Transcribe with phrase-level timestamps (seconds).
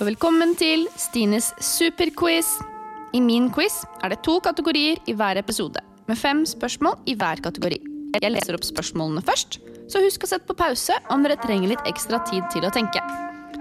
[0.00, 2.48] og velkommen til Stines superquiz.
[3.12, 7.42] I min quiz er det to kategorier i hver episode, med fem spørsmål i hver
[7.44, 7.76] kategori.
[8.16, 9.58] Jeg leser opp spørsmålene først,
[9.92, 13.02] så husk å sette på pause om dere trenger litt ekstra tid til å tenke.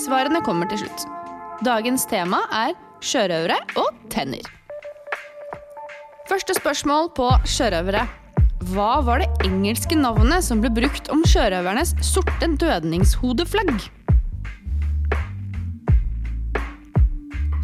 [0.00, 1.04] Svarene kommer til slutt.
[1.66, 2.72] Dagens tema er
[3.04, 4.48] sjørøvere og tenner.
[6.30, 8.06] Første spørsmål på sjørøvere.
[8.72, 14.03] Hva var det engelske navnet som ble brukt om sjørøvernes sorte dødningshodeflagg?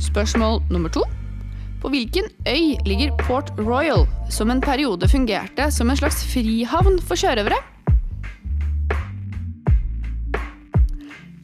[0.01, 1.03] Spørsmål nummer to.
[1.81, 7.21] På hvilken øy ligger Port Royal, som en periode fungerte som en slags frihavn for
[7.21, 7.57] sjørøvere?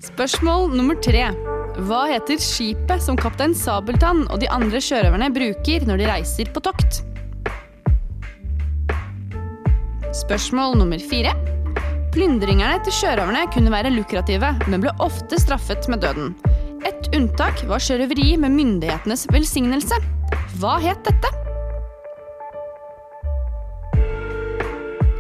[0.05, 1.27] Spørsmål nummer tre.
[1.89, 6.63] Hva heter skipet som kaptein Sabeltann og de andre sjørøverne bruker når de reiser på
[6.65, 7.03] tokt?
[10.17, 11.35] Spørsmål nummer fire.
[12.17, 16.33] Plyndringerne til sjørøverne kunne være lukrative, men ble ofte straffet med døden.
[17.17, 19.97] Unntak var sjørøveri med myndighetenes velsignelse.
[20.61, 21.31] Hva het dette?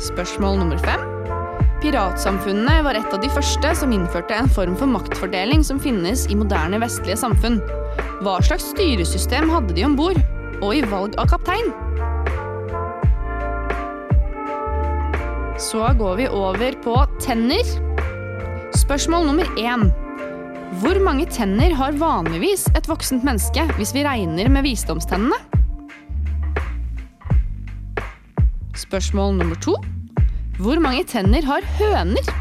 [0.04, 1.06] Spørsmål nummer fem.
[1.80, 6.36] Piratsamfunnene var et av de første som innførte en form for maktfordeling som finnes i
[6.36, 7.62] moderne vestlige samfunn.
[8.20, 10.20] Hva slags styresystem hadde de om bord,
[10.60, 11.72] og i valg av kaptein?
[15.56, 17.78] Så går vi over på tenner.
[18.76, 19.88] Spørsmål nummer én.
[20.74, 25.38] Hvor mange tenner har vanligvis et voksent menneske hvis vi regner med visdomstennene?
[28.76, 29.76] Spørsmål nummer to.
[30.58, 32.34] Hvor mange tenner har høner?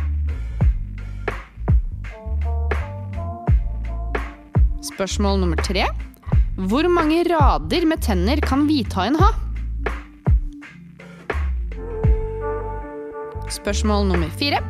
[4.90, 5.86] Spørsmål nummer tre.
[6.58, 9.32] Hvor mange rader med tenner kan hvithaien ha?
[13.54, 14.66] Spørsmål nummer fire.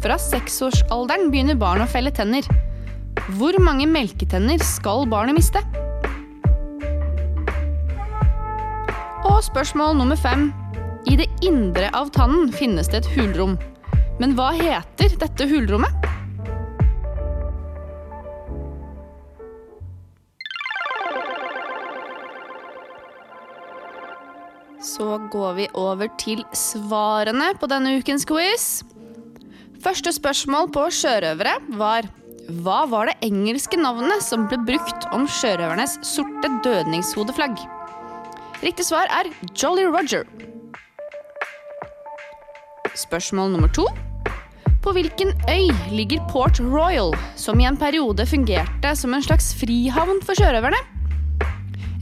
[0.00, 2.44] Fra seksårsalderen begynner barn å felle tenner.
[3.38, 5.60] Hvor mange melketenner skal barnet miste?
[9.28, 10.48] Og spørsmål nummer fem.
[11.06, 13.54] I det indre av tannen finnes det et hulrom.
[14.18, 15.94] Men hva heter dette hulrommet?
[24.82, 28.70] Så går vi over til svarene på denne ukens quiz.
[29.80, 32.10] Første spørsmål på sjørøvere var
[32.58, 37.62] hva var det engelske navnet som ble brukt om sjørøvernes sorte dødningshodeflagg?
[38.64, 40.26] Riktig svar er Jolly Roger.
[42.98, 43.86] Spørsmål nummer to.
[44.82, 50.22] På hvilken øy ligger Port Royal, som i en periode fungerte som en slags frihavn
[50.24, 50.80] for sjørøverne?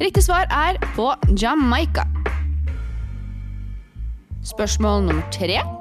[0.00, 2.06] Riktig svar er på Jamaica.
[4.46, 5.77] Spørsmål nummer tre.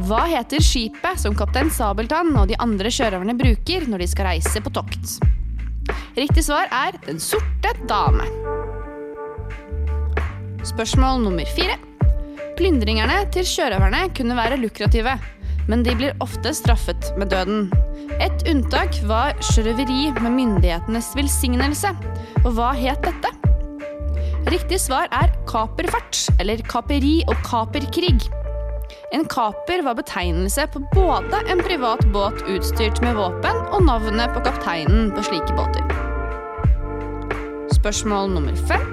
[0.00, 4.62] Hva heter skipet som kaptein Sabeltann og de andre sjørøverne bruker når de skal reise
[4.64, 5.18] på tokt?
[6.16, 8.24] Riktig svar er Den sorte dame.
[10.64, 11.76] Spørsmål nummer fire.
[12.56, 15.18] Plyndringerne til sjørøverne kunne være lukrative,
[15.68, 17.68] men de blir ofte straffet med døden.
[18.16, 21.92] Et unntak var sjørøveri med myndighetenes velsignelse.
[22.46, 23.32] Og hva het dette?
[24.48, 28.22] Riktig svar er kaperfart, eller kaperi og kaperkrig.
[29.12, 34.40] En kaper var betegnelse på både en privat båt utstyrt med våpen og navnet på
[34.46, 35.84] kapteinen på slike båter.
[37.76, 38.86] Spørsmål nummer fem.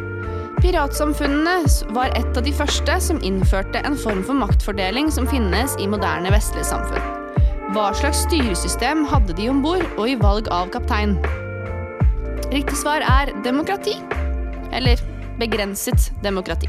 [0.60, 1.62] Piratsamfunnene
[1.96, 6.34] var et av de første som innførte en form for maktfordeling som finnes i moderne
[6.36, 7.16] vestlige samfunn.
[7.72, 11.16] Hva slags styresystem hadde de om bord og i valg av kaptein?
[12.52, 13.96] Riktig svar er demokrati.
[14.76, 15.00] Eller
[15.40, 16.68] begrenset demokrati.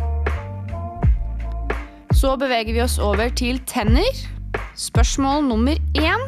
[2.20, 4.16] Så beveger vi oss over til tenner.
[4.76, 6.25] Spørsmål nummer én.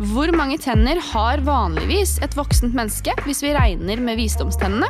[0.00, 4.88] Hvor mange tenner har vanligvis et voksent menneske hvis vi regner med visdomstennene?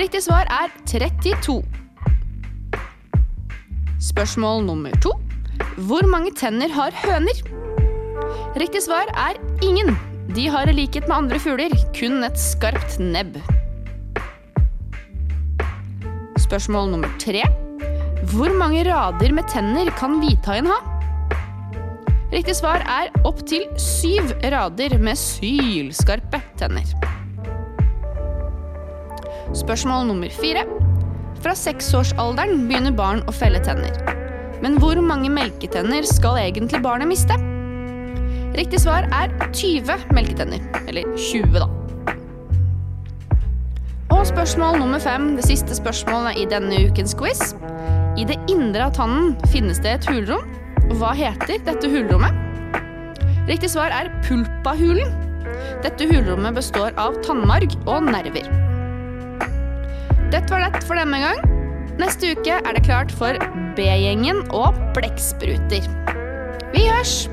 [0.00, 1.58] Riktig svar er 32.
[4.06, 5.12] Spørsmål nummer to.
[5.76, 7.44] Hvor mange tenner har høner?
[8.56, 9.92] Riktig svar er ingen.
[10.32, 13.36] De har i likhet med andre fugler kun et skarpt nebb.
[16.48, 17.44] Spørsmål nummer tre.
[18.26, 20.80] Hvor mange rader med tenner kan hvithaien ha?
[22.32, 26.90] Riktig svar er opptil syv rader med sylskarpe tenner.
[29.54, 30.66] Spørsmål nummer fire.
[31.38, 33.94] Fra seksårsalderen begynner barn å felle tenner.
[34.64, 37.38] Men hvor mange melketenner skal egentlig barnet miste?
[38.58, 40.66] Riktig svar er 20 melketenner.
[40.88, 41.70] Eller 20, da.
[44.16, 47.52] Og spørsmål nummer fem, det siste spørsmålet i denne ukens quiz.
[48.16, 50.44] I det indre av tannen finnes det et hulrom.
[50.96, 52.32] Hva heter dette hulrommet?
[53.46, 55.12] Riktig svar er pulpahulen.
[55.84, 58.48] Dette hulrommet består av tannmarg og nerver.
[60.32, 61.42] Dette var lett for denne gang.
[62.00, 63.36] Neste uke er det klart for
[63.76, 65.84] B-gjengen og blekkspruter.
[66.72, 67.26] Vi hørs!